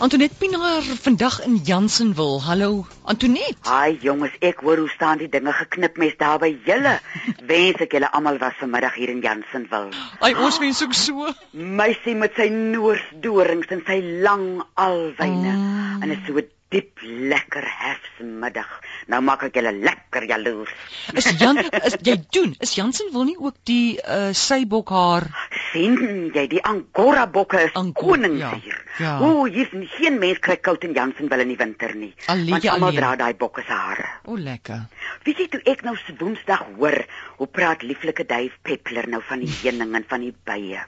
Antoinette 0.00 0.36
Pinaar 0.38 0.82
vandag 1.02 1.40
in 1.44 1.56
Jansenwil. 1.66 2.38
Hallo 2.46 2.86
Antoinette. 3.02 3.58
Haai 3.66 3.98
jongens, 3.98 4.36
ek 4.38 4.60
hoor 4.62 4.78
hoe 4.78 4.90
staan 4.92 5.18
die 5.18 5.26
dinge 5.32 5.50
geknip 5.58 5.98
mes 5.98 6.14
daar 6.20 6.38
by 6.38 6.52
julle. 6.68 6.92
Wens 7.50 7.82
ek 7.82 7.96
julle 7.96 8.06
almal 8.14 8.38
was 8.38 8.54
vanmiddag 8.60 8.94
hier 8.94 9.10
in 9.10 9.24
Jansenwil. 9.26 9.90
Ai 10.22 10.30
ons 10.38 10.60
wens 10.62 10.84
ook 10.86 10.94
so. 10.94 11.26
Meisie 11.80 12.14
met 12.14 12.38
sy 12.38 12.46
noorsdorings 12.54 13.74
en 13.74 13.82
sy 13.90 13.98
lang 14.22 14.46
alwyne 14.78 15.56
Mm. 15.58 15.77
En 16.02 16.10
'n 16.10 16.22
so 16.26 16.40
diep 16.70 16.98
lekker 17.02 17.64
herfsmiddag. 17.64 18.68
Nou 19.08 19.22
maak 19.24 19.42
ek 19.46 19.54
julle 19.56 19.72
lekker 19.72 20.24
jaloers. 20.28 20.72
Is 21.14 21.30
Jan 21.40 21.56
is 21.58 21.96
jy 22.02 22.16
doen? 22.30 22.54
Is 22.60 22.74
Jansenwil 22.76 23.24
nie 23.24 23.36
ook 23.38 23.54
die 23.64 23.98
uh 24.04 24.32
seibok 24.32 24.88
haar? 24.90 25.26
sien 25.72 26.30
jy 26.34 26.46
die 26.48 26.60
Angora 26.64 27.26
bokke 27.26 27.62
is 27.64 27.72
Angora, 27.72 28.00
konings 28.00 28.40
ja, 28.40 28.52
hier. 28.62 28.84
ja. 28.98 29.20
O, 29.20 29.44
hier's 29.44 29.72
nie- 29.72 29.88
geen 29.88 30.18
mens 30.18 30.38
kry 30.38 30.56
koud 30.56 30.84
in 30.84 30.92
Jansenwil 30.92 31.40
in 31.40 31.48
die 31.48 31.56
winter 31.56 31.94
nie. 31.94 32.14
Alleen 32.26 32.50
Want 32.50 32.68
almal 32.68 32.92
dra 32.92 33.16
daai 33.16 33.34
bokke 33.34 33.62
se 33.66 33.72
hare. 33.72 34.06
O 34.26 34.36
lekker. 34.36 34.86
Weet 35.24 35.38
jy 35.38 35.48
toe 35.48 35.60
ek 35.64 35.82
nou 35.84 35.96
se 35.96 36.12
Woensdag 36.18 36.64
hoor 36.76 37.04
hoe 37.38 37.46
praat 37.46 37.82
lieflike 37.82 38.24
Dave 38.26 38.52
Peppler 38.62 39.08
nou 39.08 39.22
van 39.22 39.40
die 39.40 39.52
heuning 39.62 39.94
en 39.94 40.04
van 40.08 40.20
die 40.20 40.34
bye. 40.44 40.84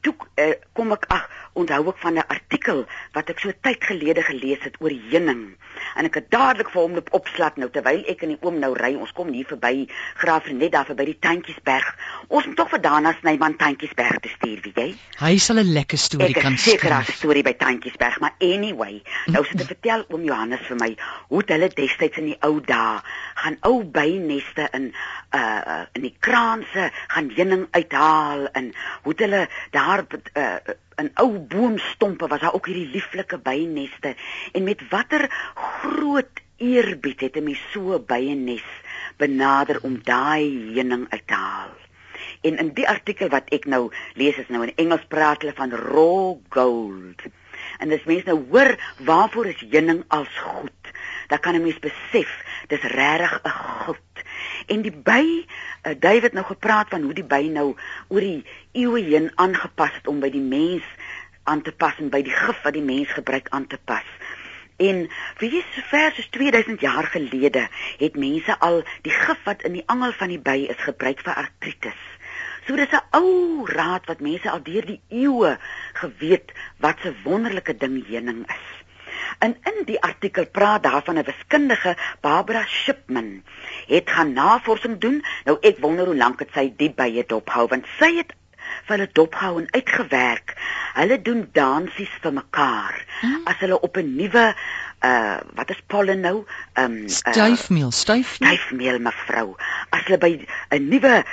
Toe 0.00 0.14
uh, 0.40 0.54
kom 0.72 0.92
ek 0.92 1.04
ag, 1.12 1.26
onthou 1.52 1.88
ek 1.92 1.98
van 2.00 2.14
'n 2.18 2.26
artikel 2.28 2.86
wat 3.12 3.28
ek 3.30 3.40
so 3.40 3.52
tyd 3.60 3.84
gelede 3.84 4.22
gelees 4.22 4.62
het 4.64 4.76
oor 4.80 4.90
heuning. 4.90 5.56
En 5.96 6.04
ek 6.04 6.14
het 6.14 6.30
dadelik 6.30 6.70
vir 6.70 6.82
hom 6.82 6.96
opslat 7.10 7.56
nou 7.56 7.70
terwyl 7.70 8.04
ek 8.08 8.22
en 8.22 8.32
die 8.34 8.38
oom 8.40 8.58
nou 8.58 8.72
ry. 8.76 8.94
Ons 8.94 9.12
kom 9.12 9.32
hier 9.32 9.46
verby 9.46 9.88
Graaf 10.16 10.46
net 10.50 10.72
daar 10.72 10.86
verby 10.86 11.04
die 11.04 11.18
Tantjiesberg. 11.18 11.96
Ons 12.28 12.46
moet 12.46 12.56
tog 12.56 12.70
vir 12.70 12.80
Dana 12.80 13.12
Snyman 13.20 13.56
Tantjiesberg 13.56 14.20
toe 14.20 14.30
stuur, 14.30 14.60
weet 14.64 14.76
jy? 14.76 14.94
Hy 15.18 15.36
sal 15.38 15.58
'n 15.58 15.72
lekker 15.72 15.98
storie 15.98 16.36
Ek 16.36 16.42
kan 16.42 16.52
is 16.52 16.62
seker 16.62 16.90
daar's 16.90 17.08
'n 17.08 17.12
skryf. 17.12 17.18
storie 17.18 17.42
by 17.42 17.54
Tantjiesberg, 17.54 18.20
maar 18.20 18.34
anyway, 18.40 19.02
nou 19.26 19.44
sit 19.44 19.60
ek 19.64 19.66
vertel 19.66 20.04
oom 20.08 20.24
Johannes 20.24 20.66
vir 20.66 20.76
my 20.76 20.96
hoe 21.28 21.38
het 21.38 21.48
hulle 21.48 21.68
destyds 21.68 22.16
in 22.16 22.26
die 22.32 22.38
ou 22.40 22.60
dae 22.60 23.00
gaan 23.34 23.56
ou 23.62 23.84
byneste 23.84 24.68
in 24.72 24.94
uh 25.34 25.60
uh, 25.66 25.84
in 25.92 26.02
die 26.02 26.16
kraanse 26.18 26.90
gaan 27.08 27.30
heuning 27.36 27.66
uithaal 27.70 28.46
en 28.52 28.72
hoe 29.02 29.12
het 29.12 29.20
hulle 29.26 29.48
daar 29.70 29.89
uh, 29.98 30.56
in 30.96 31.10
ou 31.14 31.38
boomstompe 31.38 32.26
was 32.26 32.40
daar 32.40 32.54
ook 32.54 32.66
hierdie 32.66 32.90
lieflike 32.92 33.38
byneste 33.38 34.14
en 34.52 34.64
met 34.64 34.88
watter 34.88 35.26
groot 35.54 36.40
eerbied 36.56 37.20
het 37.20 37.36
'n 37.36 37.44
mens 37.44 37.62
so 37.72 37.94
'n 37.94 38.04
byenes 38.06 38.66
benader 39.16 39.78
om 39.82 40.00
daai 40.02 40.72
heuning 40.74 41.06
uit 41.08 41.26
te 41.26 41.34
haal. 41.34 41.74
En 42.40 42.56
in 42.56 42.72
die 42.74 42.88
artikel 42.88 43.28
wat 43.28 43.48
ek 43.48 43.64
nou 43.64 43.92
lees 44.14 44.36
is 44.36 44.48
nou 44.48 44.62
in 44.66 44.76
Engels 44.76 45.04
praat 45.08 45.40
hulle 45.42 45.54
van 45.56 45.72
raw 45.72 46.36
gold. 46.48 47.22
En 47.78 47.88
dis 47.88 48.04
mense 48.04 48.26
nou 48.26 48.40
hoor 48.50 48.76
waarvoor 48.98 49.46
is 49.46 49.64
heuning 49.70 50.04
als 50.08 50.38
goed. 50.38 50.92
Dan 51.26 51.40
kan 51.40 51.54
'n 51.54 51.62
mens 51.62 51.78
besef 51.78 52.30
dis 52.66 52.82
regtig 52.82 53.40
'n 53.44 53.48
goud. 53.48 54.09
En 54.70 54.84
die 54.86 54.94
by 54.94 55.24
uh, 55.26 55.94
David 55.98 56.32
nou 56.32 56.44
gepraat 56.46 56.92
van 56.94 57.02
hoe 57.02 57.14
die 57.16 57.26
by 57.26 57.42
nou 57.50 57.72
oor 58.08 58.24
die 58.24 58.44
eeue 58.78 59.02
heen 59.08 59.30
aangepas 59.34 59.96
het 59.98 60.06
om 60.10 60.20
by 60.22 60.30
die 60.30 60.44
mens 60.44 60.86
aan 61.50 61.62
te 61.66 61.72
pas 61.72 61.98
en 61.98 62.12
by 62.12 62.20
die 62.22 62.34
gif 62.34 62.60
wat 62.62 62.76
die 62.76 62.84
mens 62.84 63.10
gebruik 63.16 63.50
aan 63.56 63.66
te 63.66 63.78
pas. 63.90 64.06
En 64.80 65.02
vir 65.40 65.56
jy 65.56 65.62
sover 65.74 66.14
soos 66.16 66.30
2000 66.36 66.84
jaar 66.86 67.08
gelede 67.12 67.66
het 68.00 68.16
mense 68.16 68.54
al 68.66 68.80
die 69.06 69.12
gif 69.12 69.42
wat 69.48 69.66
in 69.66 69.74
die 69.80 69.86
angel 69.92 70.14
van 70.20 70.32
die 70.32 70.40
by 70.50 70.56
is 70.72 70.86
gebruik 70.86 71.24
vir 71.26 71.40
artritis. 71.42 72.06
So 72.66 72.76
dis 72.76 72.94
'n 72.94 73.02
ou 73.18 73.66
raad 73.66 74.06
wat 74.06 74.20
mense 74.20 74.50
al 74.50 74.62
deur 74.62 74.86
die 74.86 75.00
eeue 75.08 75.58
geweet 76.02 76.54
wat 76.78 77.04
'n 77.04 77.16
wonderlike 77.24 77.76
ding 77.76 77.98
heuning 78.06 78.46
is. 78.46 78.66
En 79.40 79.56
in 79.64 79.84
die 79.88 80.00
artikel 80.04 80.46
praat 80.46 80.82
daarvan 80.84 81.18
'n 81.18 81.24
wiskundige 81.24 81.96
Barbara 82.20 82.64
Shipman 82.66 83.42
het 83.86 84.10
gaan 84.10 84.32
navorsing 84.32 84.98
doen. 85.00 85.24
Nou 85.44 85.56
ek 85.60 85.78
wonder 85.80 86.06
hoe 86.06 86.16
lank 86.16 86.38
dit 86.38 86.48
sy 86.54 86.72
die 86.76 86.90
bye 86.92 87.24
dophou 87.26 87.66
want 87.68 87.86
sy 87.98 88.16
het 88.16 88.32
vir 88.86 88.96
hulle 88.96 89.08
dophou 89.12 89.58
en 89.60 89.68
uitgewerk. 89.72 90.54
Hulle 90.94 91.22
doen 91.22 91.48
dansies 91.52 92.12
vir 92.22 92.32
mekaar 92.32 93.04
Hmm. 93.20 93.40
as 93.44 93.56
hulle 93.60 93.80
op 93.80 93.96
'n 93.96 94.16
nuwe 94.16 94.54
uh 95.04 95.38
wat 95.54 95.70
is 95.70 95.80
pollen 95.86 96.20
nou? 96.20 96.44
Um 96.74 97.08
Styfmeel, 97.08 97.90
styfmeel. 97.90 98.50
styfmeel 98.50 98.98
mevrou. 98.98 99.56
As 99.90 100.04
hulle 100.04 100.18
by 100.18 100.46
'n 100.70 100.88
nuwe 100.88 101.24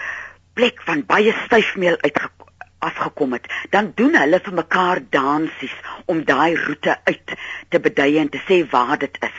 plek 0.53 0.81
van 0.83 1.05
baie 1.05 1.33
styfmeel 1.45 1.97
uitge 2.01 2.29
afgekom 2.79 3.33
het, 3.33 3.47
dan 3.69 3.91
doen 3.95 4.15
hulle 4.15 4.39
vir 4.43 4.53
mekaar 4.53 4.99
dansies 5.09 5.73
om 6.07 6.23
daai 6.25 6.55
roete 6.55 6.97
uit 7.03 7.37
te 7.69 7.79
bedui 7.79 8.17
en 8.17 8.29
te 8.29 8.41
sê 8.47 8.63
waar 8.71 8.97
dit 8.97 9.17
is. 9.27 9.37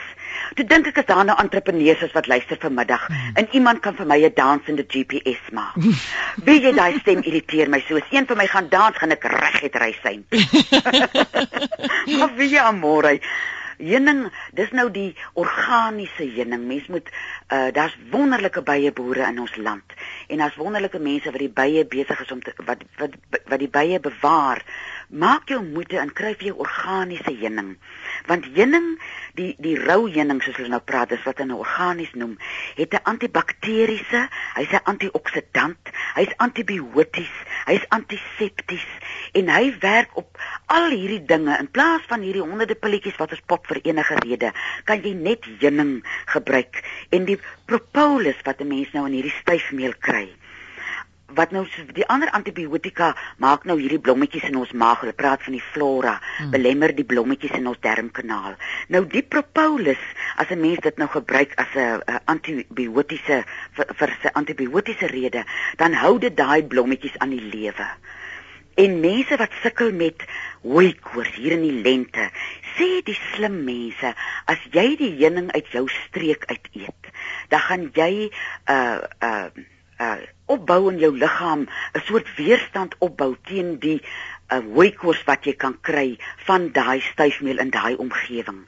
Toe 0.57 0.65
dink 0.65 0.89
ek 0.89 1.01
as 1.01 1.09
daar 1.09 1.25
nou 1.27 1.35
entrepreneurs 1.41 2.01
is 2.05 2.15
wat 2.15 2.29
luister 2.29 2.57
vanmiddag 2.61 3.05
en 3.09 3.47
iemand 3.57 3.81
kan 3.85 3.95
vir 3.97 4.07
my 4.09 4.19
'n 4.23 4.33
dansende 4.33 4.85
GPS 4.87 5.51
maak. 5.51 5.75
Wie 6.45 6.59
jy 6.61 6.73
daai 6.73 6.99
stem 6.99 7.21
irriteer 7.21 7.69
my 7.69 7.83
so. 7.87 7.97
As 7.97 8.11
een 8.11 8.27
van 8.27 8.37
my 8.37 8.47
gaan 8.47 8.69
dans, 8.69 8.97
gaan 8.97 9.11
ek 9.11 9.23
reguit 9.23 9.75
ry 9.75 9.93
syn. 10.01 10.25
maar 12.19 12.35
wie 12.35 12.59
amore. 12.61 13.19
Heuning, 13.79 14.25
dis 14.51 14.71
nou 14.75 14.89
die 14.91 15.15
organiese 15.39 16.25
heuning. 16.35 16.65
Mens 16.67 16.87
moet 16.87 17.07
uh 17.53 17.71
daar's 17.71 17.95
wonderlike 18.11 18.61
bye 18.61 18.91
boere 18.91 19.27
in 19.29 19.39
ons 19.39 19.55
land 19.55 19.95
en 20.27 20.37
daar's 20.37 20.59
wonderlike 20.59 20.99
mense 20.99 21.31
wat 21.31 21.39
die 21.39 21.49
bye 21.61 21.85
besig 21.85 22.19
is 22.21 22.31
om 22.31 22.41
te, 22.43 22.53
wat 22.65 22.83
wat 22.97 23.15
wat 23.47 23.59
die 23.59 23.71
bye 23.71 23.99
bewaar. 23.99 24.63
Maak 25.09 25.49
jou 25.49 25.63
moeite 25.65 25.97
en 25.97 26.11
kry 26.13 26.35
vir 26.37 26.51
jou 26.51 26.59
organiese 26.61 27.31
heuning. 27.33 27.71
Want 28.29 28.45
heuning, 28.53 28.91
die 29.33 29.55
die 29.57 29.73
rou 29.79 30.03
heuning 30.05 30.37
soos 30.45 30.59
hulle 30.59 30.69
nou 30.69 30.81
praat, 30.85 31.15
is 31.17 31.23
wat 31.25 31.41
hulle 31.41 31.55
organies 31.57 32.11
noem, 32.13 32.35
het 32.77 32.93
'n 32.93 33.01
antibakteriese, 33.11 34.21
hy's 34.53 34.69
'n 34.69 34.85
antioksidant, 34.91 35.89
hy's 36.13 36.35
antibioties, 36.37 37.33
hy's 37.65 37.85
antisepties 37.89 38.85
en 39.33 39.49
hy 39.49 39.73
werk 39.79 40.13
op 40.13 40.37
al 40.67 40.89
hierdie 40.93 41.25
dinge 41.25 41.57
in 41.57 41.71
plaas 41.71 42.05
van 42.05 42.21
hierdie 42.21 42.45
honderde 42.45 42.75
pilletjies 42.75 43.17
wat 43.17 43.31
ons 43.31 43.45
pop 43.47 43.65
vir 43.65 43.81
enige 43.83 44.15
rede, 44.21 44.53
kan 44.85 45.01
jy 45.01 45.13
net 45.13 45.45
heuning 45.59 46.05
gebruik 46.25 46.83
en 47.09 47.25
die 47.25 47.39
propolis 47.65 48.37
wat 48.45 48.61
'n 48.61 48.67
mens 48.67 48.93
nou 48.93 49.07
in 49.07 49.13
hierdie 49.13 49.39
styfmeel 49.41 49.97
kry 49.97 50.29
wat 51.35 51.51
nou 51.51 51.65
so 51.69 51.85
die 51.93 52.05
ander 52.07 52.31
antibiotika 52.35 53.13
maak 53.37 53.65
nou 53.69 53.77
hierdie 53.79 54.01
blommetjies 54.01 54.47
in 54.49 54.57
ons 54.59 54.71
maag. 54.71 55.03
Hulle 55.03 55.13
praat 55.13 55.43
van 55.45 55.55
die 55.57 55.63
flora, 55.71 56.15
hmm. 56.19 56.51
belemmer 56.55 56.93
die 56.95 57.05
blommetjies 57.07 57.57
in 57.59 57.67
ons 57.69 57.81
darmkanaal. 57.85 58.57
Nou 58.93 59.05
die 59.07 59.23
propolis, 59.23 60.01
as 60.37 60.49
'n 60.49 60.59
mens 60.59 60.79
dit 60.79 60.97
nou 60.97 61.09
gebruik 61.09 61.53
as 61.57 61.71
'n 61.75 62.01
antibiotiese 62.25 63.43
vir, 63.73 63.85
vir 63.95 64.09
'n 64.09 64.33
antibiotiese 64.33 65.07
rede, 65.07 65.45
dan 65.77 65.93
hou 65.93 66.19
dit 66.19 66.35
daai 66.35 66.63
blommetjies 66.63 67.17
aan 67.19 67.29
die 67.29 67.41
lewe. 67.53 67.87
En 68.79 68.99
mense 68.99 69.35
wat 69.35 69.51
sukkel 69.61 69.91
met 69.91 70.23
hooikoors 70.61 71.35
hier 71.35 71.51
in 71.51 71.65
die 71.65 71.81
lente, 71.83 72.29
sê 72.77 73.01
die 73.03 73.17
slim 73.33 73.63
mense, 73.67 74.13
as 74.45 74.61
jy 74.71 74.95
die 74.95 75.11
heuning 75.19 75.51
uit 75.51 75.67
jou 75.73 75.87
streek 75.87 76.45
uit 76.47 76.69
eet, 76.71 77.09
dan 77.51 77.59
gaan 77.59 77.89
jy 77.93 78.31
uh 78.71 78.99
uh 79.19 79.47
uh 79.99 80.19
opbou 80.49 80.89
in 80.91 80.99
jou 81.01 81.11
liggaam 81.17 81.67
'n 81.67 82.01
soort 82.07 82.29
weerstand 82.35 82.95
opbou 82.99 83.35
teen 83.49 83.77
die 83.79 83.99
uh 84.49 84.61
hooikoors 84.75 85.21
wat 85.25 85.45
jy 85.45 85.53
kan 85.53 85.75
kry 85.81 86.17
van 86.47 86.71
daai 86.73 87.01
styfmeel 87.11 87.61
in 87.61 87.69
daai 87.69 87.95
omgewing. 87.95 88.65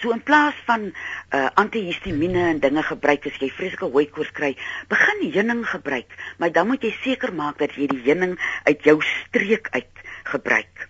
So 0.00 0.12
in 0.12 0.22
plaas 0.22 0.58
van 0.66 0.90
uh 1.32 1.48
antihistamiene 1.54 2.44
en 2.50 2.60
dinge 2.60 2.82
gebruik 2.82 3.26
as 3.26 3.38
jy 3.40 3.48
vreeslike 3.50 3.88
hooikoors 3.94 4.32
kry, 4.32 4.56
begin 4.88 5.24
heuning 5.32 5.64
gebruik, 5.68 6.10
maar 6.38 6.52
dan 6.52 6.66
moet 6.66 6.82
jy 6.82 6.92
seker 7.02 7.32
maak 7.32 7.58
dat 7.58 7.76
jy 7.78 7.86
die 7.86 8.02
heuning 8.04 8.36
uit 8.64 8.84
jou 8.84 8.98
streek 9.00 9.68
uit 9.72 10.04
gebruik. 10.24 10.88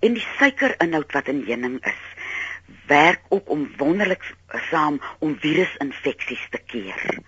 En 0.00 0.14
die 0.14 0.26
suikerinhoud 0.38 1.12
wat 1.12 1.28
in 1.28 1.44
heuning 1.46 1.78
is, 1.86 2.02
werk 2.86 3.20
ook 3.28 3.50
om 3.50 3.66
wonderlik 3.78 4.34
saam 4.70 5.00
om 5.18 5.36
virusinfeksies 5.40 6.48
te 6.50 6.58
keer. 6.66 7.22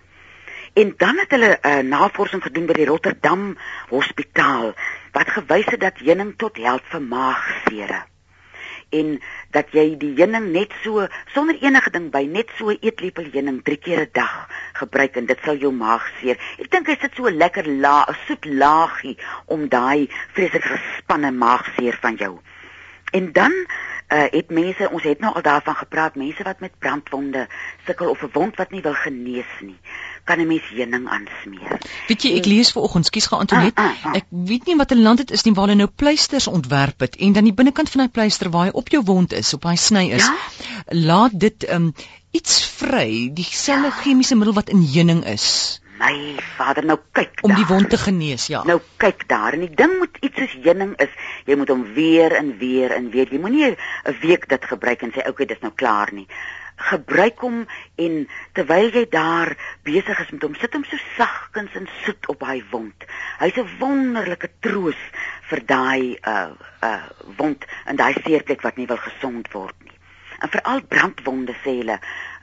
En 0.75 0.93
dan 0.97 1.17
het 1.17 1.31
hulle 1.31 1.57
'n 1.61 1.67
uh, 1.67 1.77
navorsing 1.77 2.43
gedoen 2.43 2.65
by 2.65 2.73
die 2.73 2.85
Rotterdam 2.85 3.57
Hospitaal 3.89 4.73
wat 5.11 5.29
gewys 5.35 5.65
het 5.65 5.79
dat 5.79 6.01
heuning 6.03 6.33
tot 6.37 6.57
help 6.57 6.83
vir 6.91 7.01
maagsere. 7.01 8.03
En 8.89 9.21
dat 9.55 9.71
jy 9.71 9.85
die 9.97 10.11
heuning 10.17 10.51
net 10.51 10.73
so 10.83 11.07
sonder 11.31 11.55
enige 11.61 11.89
ding 11.89 12.11
by 12.11 12.25
net 12.27 12.51
so 12.57 12.69
'n 12.69 12.77
eetlepel 12.81 13.31
heuning 13.31 13.63
3 13.63 13.77
keer 13.77 14.01
'n 14.01 14.09
dag 14.11 14.49
gebruik 14.73 15.15
en 15.15 15.25
dit 15.25 15.39
sal 15.43 15.55
jou 15.55 15.71
maag 15.71 16.11
seer. 16.19 16.37
Ek 16.59 16.71
dink 16.71 16.87
hy 16.87 16.97
sit 16.99 17.15
so 17.15 17.29
lekker 17.29 17.67
laag, 17.67 18.09
'n 18.09 18.15
soet 18.27 18.45
laagie 18.45 19.17
om 19.45 19.69
daai 19.69 20.09
vreeslik 20.33 20.63
gespanne 20.63 21.31
maagseer 21.31 21.97
van 22.01 22.15
jou. 22.15 22.39
En 23.11 23.31
dan 23.31 23.53
uh, 23.53 24.27
het 24.31 24.49
mense, 24.49 24.89
ons 24.89 25.03
het 25.03 25.19
nou 25.19 25.33
al 25.33 25.41
daarvan 25.41 25.75
gepraat, 25.75 26.15
mense 26.15 26.43
wat 26.43 26.59
met 26.59 26.79
brandwonde 26.79 27.47
sukkel 27.85 28.09
of 28.09 28.21
'n 28.21 28.29
wond 28.33 28.55
wat 28.55 28.71
nie 28.71 28.81
wil 28.81 28.93
genees 28.93 29.59
nie 29.61 29.79
kan 30.25 30.39
'n 30.41 30.47
mens 30.47 30.67
heuning 30.73 31.07
aansmeer. 31.07 31.77
Weet 32.07 32.21
jy, 32.25 32.31
ek 32.39 32.45
lees 32.49 32.71
vanoggend, 32.73 33.05
skus 33.05 33.27
gaan 33.27 33.39
Antonet, 33.45 33.73
Ah, 33.77 33.85
ah, 33.85 34.05
ah. 34.05 34.15
ek 34.15 34.25
weet 34.29 34.65
nie 34.65 34.75
wat 34.75 34.91
'n 34.91 35.01
land 35.01 35.17
dit 35.17 35.31
is 35.31 35.43
nie 35.45 35.53
waar 35.53 35.67
hulle 35.67 35.77
nou 35.77 35.89
pleisters 35.95 36.47
ontwerp 36.47 36.99
het 36.99 37.15
en 37.15 37.33
dan 37.33 37.43
die 37.43 37.53
binnekant 37.53 37.89
van 37.89 37.99
daai 38.05 38.11
pleister 38.11 38.49
waar 38.49 38.65
hy 38.65 38.71
op 38.73 38.89
jou 38.89 39.03
wond 39.03 39.33
is, 39.33 39.53
op 39.53 39.61
daai 39.61 39.77
sny 39.77 40.09
is, 40.11 40.25
Ja? 40.25 40.35
laat 40.89 41.31
dit 41.39 41.69
um 41.69 41.93
iets 42.31 42.65
vry, 42.65 43.29
dieselfde 43.33 43.91
chemiese 43.91 44.35
middel 44.35 44.53
wat 44.53 44.69
in 44.69 44.81
heuning 44.93 45.25
is 45.25 45.79
My 45.99 46.35
vader, 46.57 46.83
nou 46.85 46.97
kyk 47.13 47.39
om 47.41 47.53
die 47.55 47.63
daar. 47.63 47.71
wond 47.77 47.89
te 47.89 47.97
genees, 47.97 48.47
ja. 48.47 48.63
Nou 48.65 48.81
kyk 48.97 49.27
daar 49.29 49.53
en 49.53 49.59
die 49.59 49.75
ding 49.75 49.99
met 49.99 50.09
iets 50.21 50.35
soos 50.37 50.55
heuning 50.63 50.91
is, 50.99 51.09
jy 51.45 51.55
moet 51.55 51.69
hom 51.69 51.85
weer 51.93 52.35
en 52.35 52.57
weer 52.57 52.91
en 52.91 53.09
weer. 53.09 53.27
Jy 53.31 53.39
moenie 53.39 53.65
'n 53.71 53.77
week 54.21 54.49
dit 54.49 54.65
gebruik 54.65 55.01
en 55.01 55.11
sê 55.11 55.27
okay, 55.29 55.45
dis 55.45 55.61
nou 55.61 55.71
klaar 55.75 56.09
nie. 56.13 56.27
Gebruik 56.75 57.39
hom 57.39 57.61
en 57.95 58.27
terwyl 58.53 58.91
jy 58.91 59.05
daar 59.09 59.53
besig 59.87 60.19
is 60.19 60.31
met 60.35 60.43
hom, 60.43 60.55
sit 60.59 60.73
hom 60.75 60.83
so 60.83 60.99
sagkens 61.15 61.75
en 61.79 61.87
soet 62.03 62.27
op 62.31 62.43
daai 62.43 62.63
wond. 62.71 63.07
Hy's 63.39 63.57
'n 63.57 63.69
wonderlike 63.79 64.49
troos 64.59 64.99
vir 65.49 65.61
daai 65.65 66.17
uh 66.27 66.51
uh 66.83 67.03
wond 67.37 67.65
en 67.85 67.95
daai 67.95 68.13
seerplek 68.23 68.61
wat 68.61 68.77
nie 68.77 68.87
wil 68.87 69.01
gesond 69.01 69.51
word 69.51 69.75
nie. 69.83 69.97
En 70.39 70.49
veral 70.49 70.81
brandwonde 70.83 71.55
sê 71.63 71.79
hulle 71.81 71.99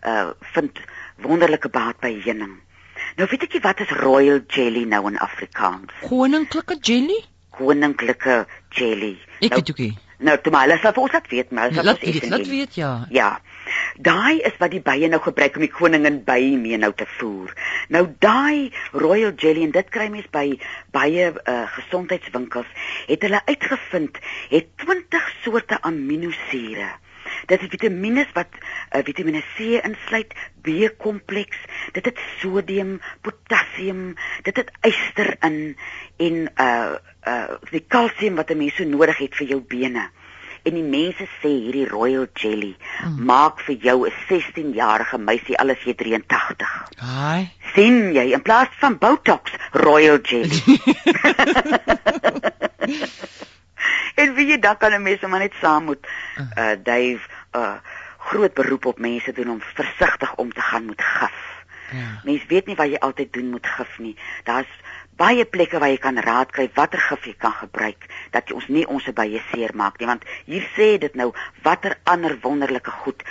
uh 0.06 0.30
vind 0.54 0.80
wonderlike 1.16 1.68
baat 1.68 2.00
by 2.00 2.14
heuning. 2.24 2.60
Nou 3.16 3.28
weet 3.28 3.42
ek 3.42 3.52
nie 3.52 3.66
wat 3.66 3.80
is 3.80 3.92
royal 4.00 4.40
jelly 4.48 4.84
nou 4.84 5.06
in 5.08 5.18
Afrikaans 5.18 5.92
Koninklike 6.08 6.78
jelly? 6.80 7.20
koninklike 7.52 8.46
jelly. 8.70 9.16
Ek 9.40 9.52
nou, 9.52 9.58
weet 9.60 9.70
ook 9.70 9.82
nie. 9.84 9.92
nou 10.22 10.36
toe 10.40 10.52
maar 10.54 10.68
hulle 10.68 10.78
sal 10.80 10.94
vir 10.96 11.04
ons 11.04 11.16
laat 11.16 11.28
weet, 11.32 11.50
maar 11.50 11.68
hulle 11.68 11.78
sal 11.78 11.88
Laat 11.90 12.04
ons 12.04 12.14
eers 12.14 12.32
laat 12.32 12.48
weet 12.48 12.78
ja. 12.78 12.92
Ja. 13.10 13.30
Daai 14.00 14.40
is 14.40 14.56
wat 14.58 14.72
die 14.72 14.80
bye 14.80 15.08
nou 15.08 15.20
gebruik 15.20 15.56
om 15.58 15.64
die 15.66 15.72
koningin 15.72 16.22
by 16.24 16.40
mee 16.56 16.78
nou 16.80 16.92
te 16.96 17.06
voer. 17.18 17.52
Nou 17.92 18.06
daai 18.24 18.72
royal 18.96 19.34
jelly 19.36 19.66
en 19.66 19.74
dit 19.74 19.90
kry 19.92 20.08
mens 20.12 20.28
by 20.32 20.46
baie 20.96 21.28
uh, 21.32 21.56
gesondheidswinkels, 21.76 22.70
het 23.10 23.22
hulle 23.26 23.42
uitgevind 23.50 24.16
het 24.50 24.70
20 24.84 25.28
soorte 25.44 25.80
aminosure. 25.82 26.88
Dit 27.50 27.62
is 27.62 27.70
vitamiene 27.72 28.24
wat 28.34 28.56
uh, 28.56 29.02
Vitamiene 29.04 29.42
C 29.54 29.76
insluit, 29.84 30.32
B-kompleks, 30.64 31.60
dit 31.92 32.04
het 32.04 32.18
sodium, 32.40 32.96
potassium, 33.20 34.14
dit 34.46 34.56
het 34.56 34.72
yster 34.88 35.36
in 35.44 35.76
en 36.16 36.44
uh 36.56 36.96
uh 37.28 37.54
die 37.70 37.84
kalsium 37.86 38.40
wat 38.40 38.50
'n 38.50 38.58
mens 38.58 38.76
so 38.76 38.84
nodig 38.84 39.18
het 39.18 39.36
vir 39.36 39.46
jou 39.54 39.60
bene. 39.60 40.08
En 40.62 40.74
die 40.74 40.86
mense 40.86 41.26
sê 41.40 41.50
hierdie 41.50 41.88
royal 41.88 42.28
jelly 42.38 42.76
mm. 42.76 43.24
maak 43.26 43.60
vir 43.66 43.76
jou 43.82 44.06
'n 44.06 44.12
16-jarige 44.28 45.18
meisie 45.18 45.58
alles 45.58 45.82
jy 45.82 45.94
83. 45.94 46.68
Haai. 46.96 47.50
sien 47.74 48.14
jy 48.14 48.32
in 48.36 48.42
plaas 48.42 48.68
van 48.78 48.98
Botox 48.98 49.50
royal 49.72 50.18
jelly. 50.22 50.62
en 54.20 54.34
wie 54.36 54.46
jy 54.52 54.58
dan 54.58 54.76
kan 54.76 54.92
'n 54.92 55.02
mens 55.02 55.20
maar 55.20 55.40
net 55.40 55.54
saam 55.60 55.84
moet 55.84 56.06
uh 56.56 56.76
Dave 56.84 57.20
uh 57.56 57.76
groot 58.18 58.54
beroep 58.54 58.86
op 58.86 58.98
mense 58.98 59.32
doen 59.32 59.50
om 59.50 59.60
versigtig 59.60 60.34
om 60.34 60.52
te 60.52 60.60
gaan 60.60 60.84
met 60.84 61.02
gif. 61.02 61.64
Ja. 61.90 62.20
Mens 62.24 62.46
weet 62.46 62.66
nie 62.66 62.76
wat 62.76 62.88
jy 62.88 62.98
altyd 62.98 63.32
doen 63.32 63.50
met 63.50 63.66
gif 63.66 63.98
nie. 63.98 64.16
Daar's 64.44 64.70
baie 65.22 65.44
plekke 65.54 65.78
waar 65.82 65.92
jy 65.94 66.00
kan 66.02 66.18
raad 66.28 66.52
kry 66.56 66.68
watter 66.74 67.02
gif 67.08 67.30
jy 67.30 67.34
kan 67.46 67.54
gebruik 67.60 68.08
dat 68.34 68.52
ons 68.58 68.68
nie 68.68 68.84
ons 68.96 69.08
bye 69.14 69.42
seermaak 69.52 70.00
nie 70.00 70.10
want 70.10 70.28
hier 70.50 70.68
sê 70.76 70.92
dit 71.06 71.18
nou 71.22 71.32
watter 71.66 71.98
ander 72.14 72.38
wonderlike 72.46 72.94
goed 73.04 73.22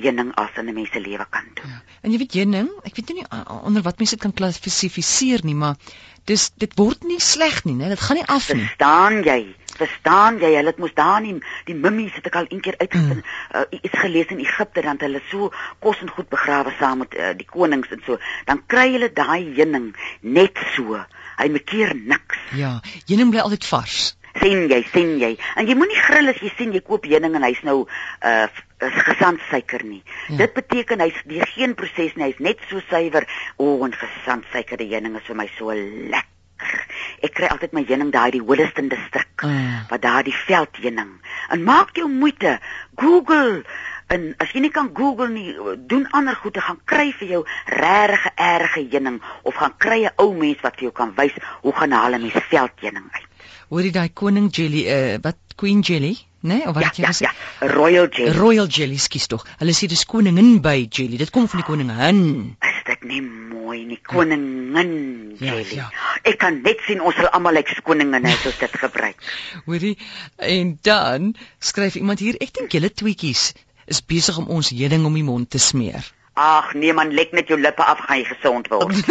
heuning 0.00 0.32
as 0.42 0.50
in 0.56 0.68
'n 0.68 0.74
mens 0.74 0.90
se 0.92 1.00
lewe 1.00 1.26
kan 1.30 1.44
doen. 1.54 1.70
Ja. 1.70 1.82
En 2.02 2.10
jy 2.10 2.18
weet 2.18 2.32
heuning, 2.32 2.70
ek 2.84 2.96
weet 2.96 3.12
nie 3.14 3.26
onder 3.62 3.82
wat 3.82 3.98
mense 3.98 4.16
dit 4.16 4.22
kan 4.22 4.32
klassifiseer 4.32 5.44
nie, 5.44 5.54
maar 5.54 5.76
dis 6.24 6.50
dit 6.56 6.76
word 6.76 7.04
nie 7.04 7.20
sleg 7.20 7.64
nie, 7.64 7.74
né? 7.74 7.88
Dit 7.88 8.00
gaan 8.00 8.16
nie 8.16 8.26
af 8.26 8.52
nie. 8.52 8.64
Verstaan 8.64 9.22
jy? 9.26 9.54
Verstaan 9.76 10.38
jy? 10.40 10.54
Hulle 10.56 10.72
het 10.72 10.78
mos 10.78 10.94
daar 10.94 11.20
nie 11.20 11.36
die 11.68 11.74
mummies 11.74 12.14
het 12.14 12.26
ek 12.26 12.36
al 12.40 12.48
een 12.48 12.60
keer 12.60 12.78
uitgevind. 12.78 13.24
Mm. 13.24 13.60
Uh, 13.60 13.80
iets 13.80 13.98
gelees 13.98 14.32
in 14.34 14.42
Egipte 14.44 14.82
dan 14.82 15.00
hulle 15.00 15.22
so 15.30 15.52
kos 15.78 16.00
en 16.00 16.10
goed 16.16 16.28
begrawe 16.28 16.72
saam 16.78 17.04
met 17.04 17.14
uh, 17.14 17.32
die 17.36 17.46
konings 17.46 17.90
en 17.90 18.02
so. 18.06 18.18
Dan 18.46 18.62
kry 18.66 18.90
hulle 18.92 19.12
daai 19.12 19.52
heuning 19.56 19.92
net 20.20 20.60
so. 20.76 21.04
Hy 21.40 21.48
mekeer 21.48 21.94
niks. 21.96 22.40
Ja, 22.58 22.78
heuning 23.08 23.30
bly 23.32 23.40
altyd 23.46 23.64
vars. 23.64 24.00
sien 24.40 24.68
jy, 24.70 24.80
sien 24.92 25.16
jy. 25.18 25.30
En 25.58 25.66
jy 25.66 25.74
moenie 25.74 25.98
gril 25.98 26.30
as 26.30 26.38
jy 26.42 26.50
sien 26.56 26.74
jy 26.76 26.82
koop 26.86 27.06
heuning 27.08 27.34
en 27.34 27.46
hy's 27.46 27.62
nou 27.66 27.84
uh 28.22 28.48
is 28.80 28.96
gesandsuiker 29.04 29.82
nie. 29.84 30.00
Ja. 30.00 30.12
Ja. 30.30 30.36
Dit 30.40 30.54
beteken 30.56 31.02
hy's 31.04 31.18
die 31.28 31.42
geen 31.52 31.74
proses 31.76 32.14
nie, 32.16 32.30
hy's 32.30 32.38
net 32.40 32.62
so 32.70 32.80
suiwer. 32.88 33.26
O, 33.58 33.74
oh, 33.74 33.82
en 33.84 33.92
gesandsuikerde 33.92 34.86
heuning 34.88 35.18
is 35.18 35.26
vir 35.28 35.36
my 35.36 35.44
so 35.58 35.74
lekker. 35.74 36.86
Ek 37.20 37.34
kry 37.36 37.50
altyd 37.52 37.74
my 37.76 37.82
heuning 37.84 38.12
daai 38.14 38.30
die 38.38 38.40
Holliston 38.40 38.88
distrik 38.88 39.44
Ah. 39.44 39.84
wat 39.90 40.02
daar 40.02 40.24
die 40.24 40.36
veldheuning. 40.36 41.12
En 41.52 41.62
maak 41.64 41.92
jou 41.96 42.08
moeite. 42.08 42.58
Google 42.96 43.64
en 44.10 44.34
as 44.42 44.50
jy 44.54 44.60
nie 44.64 44.72
kan 44.74 44.90
Google 44.94 45.28
nie, 45.32 45.54
doen 45.90 46.06
ander 46.16 46.34
goed 46.42 46.54
te 46.58 46.60
gaan 46.60 46.80
kry 46.84 47.10
vir 47.18 47.28
jou 47.36 47.42
regte 47.66 48.32
erge 48.36 48.82
heuning 48.90 49.20
of 49.42 49.54
gaan 49.54 49.74
kry 49.78 50.04
'n 50.06 50.14
ou 50.18 50.32
mens 50.34 50.60
wat 50.62 50.74
vir 50.76 50.88
jou 50.90 50.92
kan 50.92 51.14
wys 51.16 51.32
hoe 51.62 51.72
gaan 51.72 51.94
'n 51.94 52.20
mens 52.20 52.32
veldheuning 52.50 53.06
uit. 53.12 53.26
Hoor 53.70 53.82
jy 53.82 53.90
daai 53.92 54.10
koning 54.12 54.50
jelly, 54.50 54.82
uh 54.90 55.18
wat 55.22 55.36
queen 55.56 55.80
jelly? 55.80 56.16
Nee? 56.42 56.66
Of 56.66 56.74
wat 56.74 56.82
Ja, 56.82 56.90
jy 56.96 57.02
ja, 57.02 57.08
gesê? 57.08 57.20
ja, 57.28 57.32
royal 57.68 58.08
jelly. 58.08 58.32
Royal 58.38 58.66
jelly, 58.66 58.96
skus 58.98 59.26
tog. 59.26 59.44
Hulle 59.58 59.72
sê 59.72 59.86
dis 59.86 60.04
koningin 60.06 60.60
by 60.62 60.86
jelly. 60.90 61.16
Dit 61.18 61.30
kom 61.30 61.46
van 61.48 61.60
die 61.60 61.66
koningin. 61.66 62.56
Is 62.62 62.82
dit 62.86 63.02
nie 63.04 63.20
mooi 63.22 63.84
nie, 63.84 64.00
koningin 64.02 65.36
Ja, 65.38 65.52
jelly. 65.54 65.74
ja. 65.76 65.90
Ek 66.24 66.38
kan 66.38 66.62
net 66.62 66.80
sien 66.86 67.00
ons 67.00 67.14
sal 67.14 67.28
almal 67.28 67.52
lyk 67.52 67.68
like 67.68 67.82
koninginne 67.82 68.28
as 68.32 68.46
ons 68.46 68.58
dit 68.58 68.70
gebruik. 68.72 69.16
Hoorie? 69.66 69.98
En 70.38 70.78
dan 70.82 71.34
skryf 71.58 71.94
iemand 71.96 72.18
hier, 72.18 72.36
ek 72.40 72.52
dink 72.54 72.72
julle 72.72 72.90
tweetjies 72.90 73.52
is 73.90 74.00
besig 74.06 74.38
om 74.38 74.46
ons 74.54 74.70
heuning 74.70 75.04
om 75.08 75.14
die 75.18 75.26
mond 75.26 75.50
te 75.50 75.58
smeer. 75.58 76.06
Ag 76.40 76.72
nee 76.78 76.92
man, 76.96 77.10
lek 77.12 77.32
net 77.36 77.50
jou 77.50 77.58
lippe 77.60 77.82
af 77.84 77.98
gaan 78.06 78.20
jy 78.22 78.26
gesond 78.30 78.68
word. 78.70 78.94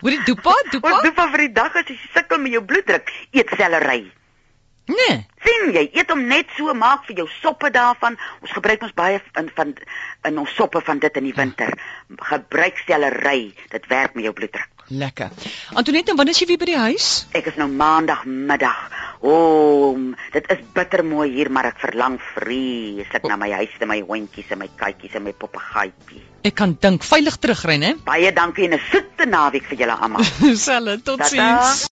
Hoorie, 0.00 0.20
dopa, 0.26 0.54
Ons 0.56 0.72
dopa? 0.72 0.94
doen 1.04 1.14
van 1.14 1.30
vir 1.34 1.44
die 1.46 1.52
dag 1.56 1.76
as 1.76 1.90
jy 1.90 1.96
sukkel 2.14 2.40
met 2.42 2.54
jou 2.56 2.62
bloeddruk, 2.64 3.12
eet 3.36 3.52
sellery. 3.58 4.00
Nee. 4.90 5.18
sien 5.44 5.70
jy, 5.76 5.84
eet 5.94 6.10
hom 6.10 6.24
net 6.26 6.50
so, 6.56 6.72
maak 6.74 7.04
vir 7.06 7.20
jou 7.22 7.26
soppe 7.40 7.70
daarvan. 7.70 8.16
Ons 8.42 8.54
gebruik 8.56 8.82
ons 8.88 8.94
baie 8.96 9.20
in 9.38 9.50
van 9.54 9.74
in 10.26 10.40
ons 10.42 10.54
soppe 10.56 10.80
van 10.84 10.98
dit 10.98 11.20
in 11.20 11.28
die 11.28 11.36
winter. 11.36 11.70
Gebruik 12.32 12.80
sellery, 12.86 13.52
dit 13.70 13.86
werk 13.92 14.16
met 14.18 14.26
jou 14.26 14.34
bloeddruk. 14.34 14.68
Lekker. 14.90 15.30
Antoinette, 15.78 16.16
wanneer 16.18 16.34
is 16.34 16.40
jy 16.42 16.48
weer 16.50 16.58
by 16.64 16.68
die 16.72 16.80
huis? 16.88 17.10
Ek 17.38 17.46
is 17.52 17.60
nou 17.60 17.68
maandagmiddag. 17.70 18.80
O, 19.20 19.30
oh, 19.32 19.96
dit 20.32 20.46
is 20.48 20.60
bitter 20.72 21.02
mooi 21.04 21.28
hier, 21.34 21.50
maar 21.52 21.66
ek 21.68 21.80
verlang 21.82 22.16
vreeslik 22.32 23.26
na 23.28 23.36
my 23.36 23.50
huis, 23.52 23.74
na 23.82 23.88
my 23.90 23.98
hondjies 24.08 24.48
en 24.54 24.62
my 24.62 24.68
katjies 24.80 25.18
en 25.18 25.26
my 25.26 25.34
papegaaitjie. 25.36 26.22
Ek 26.48 26.56
kan 26.56 26.72
dink 26.80 27.04
veilig 27.04 27.36
terugry, 27.36 27.76
né? 27.82 27.90
Baie 28.06 28.30
dankie 28.32 28.64
en 28.64 28.78
'n 28.78 28.80
soete 28.86 29.26
naweek 29.28 29.66
vir 29.68 29.82
julle 29.82 29.96
almal. 30.00 30.24
Selle, 30.66 30.96
totsiens. 31.04 31.84